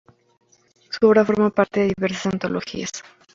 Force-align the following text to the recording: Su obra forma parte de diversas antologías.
Su 0.89 1.05
obra 1.09 1.23
forma 1.23 1.51
parte 1.51 1.81
de 1.81 1.93
diversas 1.95 2.33
antologías. 2.33 2.89